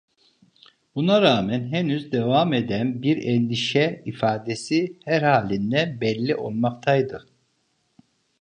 [0.95, 7.27] Buna rağmen henüz devam eden bir endişe ifadesi her halinden belli olmaktaydı.